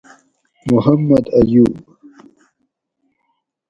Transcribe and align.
محمد 0.71 1.25
ایوب 1.39 1.73